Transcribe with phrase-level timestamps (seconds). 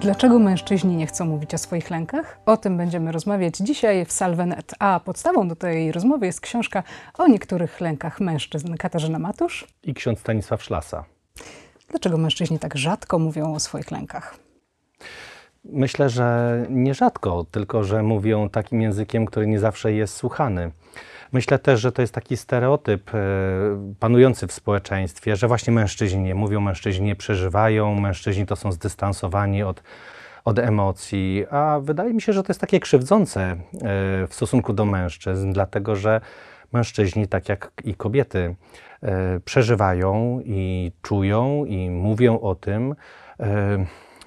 [0.00, 2.38] Dlaczego mężczyźni nie chcą mówić o swoich lękach?
[2.46, 4.74] O tym będziemy rozmawiać dzisiaj w Salvenet.
[4.78, 6.82] A podstawą do tej rozmowy jest książka
[7.18, 8.74] o niektórych lękach mężczyzn.
[8.76, 9.66] Katarzyna Matusz.
[9.82, 11.04] I ksiądz Stanisław Szlasa.
[11.88, 14.36] Dlaczego mężczyźni tak rzadko mówią o swoich lękach?
[15.64, 20.70] Myślę, że nierzadko, tylko że mówią takim językiem, który nie zawsze jest słuchany.
[21.32, 23.18] Myślę też, że to jest taki stereotyp e,
[23.98, 29.62] panujący w społeczeństwie, że właśnie mężczyźni nie mówią, mężczyźni nie przeżywają, mężczyźni to są zdystansowani
[29.62, 29.82] od,
[30.44, 33.56] od emocji, a wydaje mi się, że to jest takie krzywdzące e,
[34.26, 36.20] w stosunku do mężczyzn, dlatego że
[36.72, 38.54] mężczyźni, tak jak i kobiety,
[39.02, 42.94] e, przeżywają i czują i mówią o tym.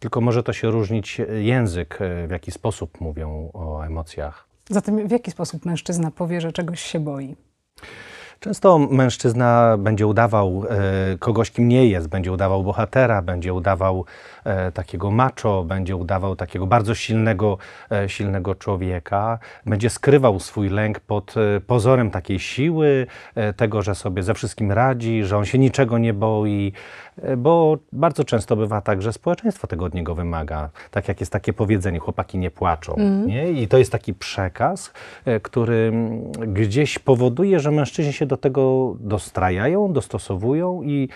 [0.00, 4.48] Tylko może to się różnić język, w jaki sposób mówią o emocjach.
[4.70, 7.36] Zatem w jaki sposób mężczyzna powie, że czegoś się boi?
[8.40, 14.04] Często mężczyzna będzie udawał e, kogoś, kim nie jest, będzie udawał bohatera, będzie udawał
[14.44, 17.58] e, takiego macho, będzie udawał takiego bardzo silnego,
[17.92, 23.94] e, silnego człowieka, będzie skrywał swój lęk pod e, pozorem takiej siły, e, tego, że
[23.94, 26.72] sobie ze wszystkim radzi, że on się niczego nie boi,
[27.22, 30.70] e, bo bardzo często bywa tak, że społeczeństwo tego od niego wymaga.
[30.90, 32.94] Tak jak jest takie powiedzenie, chłopaki nie płaczą.
[32.94, 33.26] Mhm.
[33.26, 33.50] Nie?
[33.50, 34.92] I to jest taki przekaz,
[35.42, 41.08] który mm, gdzieś powoduje, że mężczyźni się do tego dostrajają, dostosowują i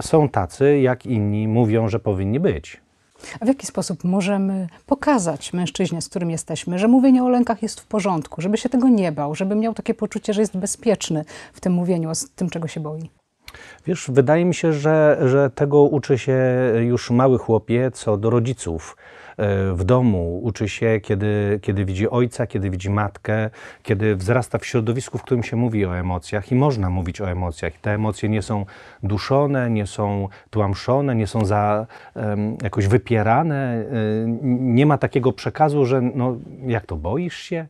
[0.00, 2.80] są tacy, jak inni mówią, że powinni być.
[3.40, 7.80] A w jaki sposób możemy pokazać mężczyźnie, z którym jesteśmy, że mówienie o lękach jest
[7.80, 11.60] w porządku, żeby się tego nie bał, żeby miał takie poczucie, że jest bezpieczny w
[11.60, 13.10] tym mówieniu o tym, czego się boi?
[13.86, 16.38] Wiesz, wydaje mi się, że, że tego uczy się
[16.80, 18.96] już mały chłopiec od rodziców
[19.74, 20.40] w domu.
[20.42, 23.50] Uczy się, kiedy, kiedy widzi ojca, kiedy widzi matkę,
[23.82, 27.72] kiedy wzrasta w środowisku, w którym się mówi o emocjach i można mówić o emocjach.
[27.72, 28.66] Te emocje nie są
[29.02, 31.86] duszone, nie są tłamszone, nie są za,
[32.62, 33.54] jakoś wypierane.
[33.54, 33.84] E,
[34.60, 36.36] Nie ma takiego przekazu, że no,
[36.66, 37.66] jak to, boisz się?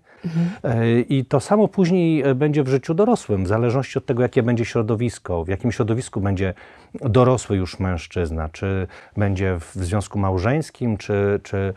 [0.65, 4.43] E, I to samo później e, będzie w życiu dorosłym, w zależności od tego, jakie
[4.43, 6.55] będzie środowisko, w jakim środowisku będzie
[6.95, 11.73] dorosły już mężczyzna, czy będzie w związku małżeńskim, czy, czy e,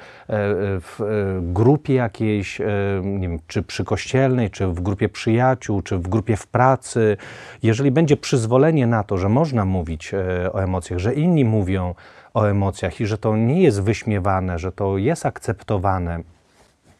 [0.80, 1.06] w e,
[1.54, 2.66] grupie jakiejś, e,
[3.04, 7.18] nie wiem, czy przykościelnej, czy w grupie przyjaciół, czy w grupie w pracy.
[7.64, 11.96] Jeżeli będzie przyzwolenie na to, że można mówić e, o emocjach, że inni mówią
[12.34, 16.20] o emocjach i że to nie jest wyśmiewane, że to jest akceptowane,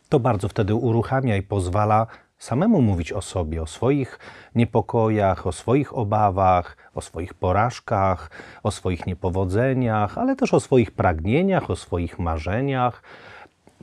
[0.10, 2.08] to bardzo wtedy uruchamia i pozwala
[2.38, 4.20] samemu mówić o sobie, o swoich
[4.56, 8.30] niepokojach, o swoich obawach, o swoich porażkach,
[8.64, 13.04] o swoich niepowodzeniach, ale też o swoich pragnieniach, o swoich marzeniach.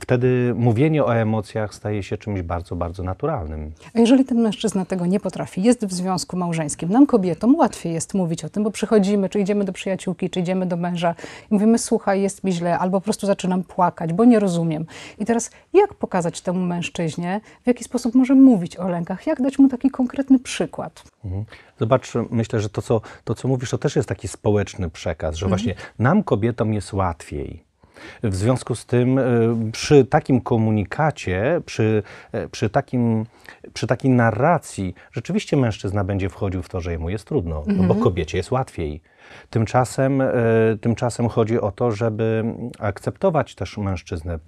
[0.03, 3.71] Wtedy mówienie o emocjach staje się czymś bardzo, bardzo naturalnym.
[3.95, 8.13] A jeżeli ten mężczyzna tego nie potrafi, jest w związku małżeńskim, nam kobietom łatwiej jest
[8.13, 11.15] mówić o tym, bo przychodzimy, czy idziemy do przyjaciółki, czy idziemy do męża
[11.51, 14.85] i mówimy, słuchaj, jest mi źle, albo po prostu zaczynam płakać, bo nie rozumiem.
[15.19, 19.59] I teraz jak pokazać temu mężczyźnie, w jaki sposób może mówić o lękach, jak dać
[19.59, 21.03] mu taki konkretny przykład?
[21.25, 21.45] Mhm.
[21.79, 25.47] Zobacz, myślę, że to co, to, co mówisz, to też jest taki społeczny przekaz, że
[25.47, 27.72] właśnie nam, kobietom, jest łatwiej.
[28.23, 32.03] W związku z tym, y, przy takim komunikacie, przy,
[32.35, 33.25] y, przy, takim,
[33.73, 37.95] przy takiej narracji, rzeczywiście mężczyzna będzie wchodził w to, że jemu jest trudno, no bo
[37.95, 39.01] kobiecie jest łatwiej.
[39.49, 42.43] Tymczasem, y, tymczasem chodzi o to, żeby
[42.79, 44.39] akceptować też mężczyznę,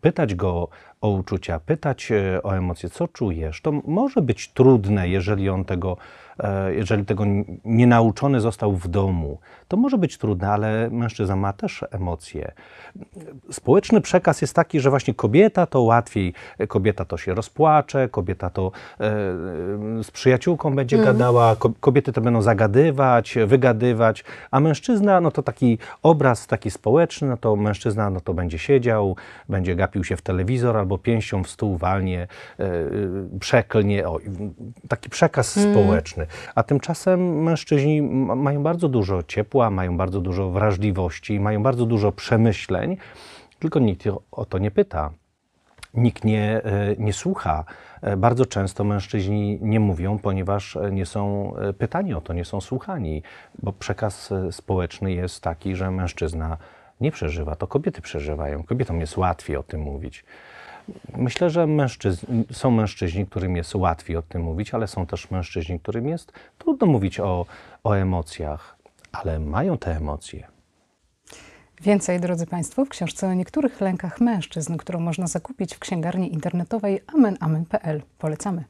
[0.00, 0.68] pytać go
[1.00, 3.60] o uczucia, pytać y, o emocje, co czujesz.
[3.60, 5.96] To może być trudne, jeżeli on tego,
[6.38, 7.24] e, jeżeli tego
[7.64, 9.38] nie nauczony został w domu.
[9.68, 12.52] To może być trudne, ale mężczyzna ma też emocje.
[13.50, 16.34] Społeczny przekaz jest taki, że właśnie kobieta to łatwiej,
[16.68, 19.10] kobieta to się rozpłacze, kobieta to e,
[20.02, 25.78] z przyjaciółką będzie gadała, ko- kobiety to będą zagadywać, wygadywać, a mężczyzna, no to taki
[26.02, 29.16] obraz taki społeczny, no to mężczyzna no to będzie siedział,
[29.48, 32.26] będzie gapił się w telewizor albo pięścią w stół walnie,
[32.58, 32.68] e,
[33.40, 34.18] przeklnie, o,
[34.88, 36.26] taki przekaz społeczny.
[36.54, 38.02] A tymczasem mężczyźni
[38.36, 42.96] mają bardzo dużo ciepła, mają bardzo dużo wrażliwości, mają bardzo dużo przemyśleń,
[43.58, 45.21] tylko nikt o to nie pyta.
[45.94, 47.64] Nikt nie, e, nie słucha.
[48.02, 52.60] E, Bardzo często mężczyźni nie mówią, ponieważ e, nie są pytani o to, nie są
[52.60, 53.22] słuchani,
[53.62, 56.56] bo przekaz społeczny jest taki, że mężczyzna
[57.00, 58.62] nie przeżywa, to kobiety przeżywają.
[58.62, 60.24] Kobietom jest łatwiej o tym mówić.
[61.16, 61.66] Myślę, że
[62.52, 66.86] są mężczyźni, którym jest łatwiej o tym mówić, ale są też mężczyźni, którym jest trudno
[66.86, 67.46] mówić o,
[67.84, 68.76] o emocjach,
[69.12, 70.51] ale mają te emocje.
[71.82, 77.00] Więcej, drodzy Państwo, w książce o niektórych lękach mężczyzn, którą można zakupić w księgarni internetowej
[77.14, 78.02] amenamen.pl.
[78.18, 78.64] Polecamy.